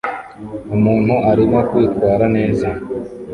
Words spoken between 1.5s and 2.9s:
kwitwara neza